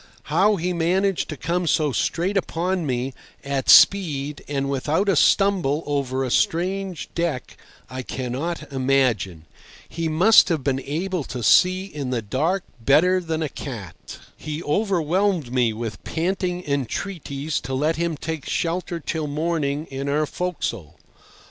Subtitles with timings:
[0.33, 3.13] How he managed to come so straight upon me,
[3.43, 7.55] at speed and without a stumble over a strange deck,
[7.87, 9.45] I cannot imagine.
[9.87, 14.17] He must have been able to see in the dark better than any cat.
[14.35, 20.25] He overwhelmed me with panting entreaties to let him take shelter till morning in our
[20.25, 20.95] forecastle.